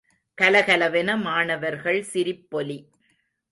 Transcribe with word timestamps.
கலகலவென 0.37 1.17
மாணவர்கள் 1.17 2.01
சிரிப்பொலி. 2.01 2.79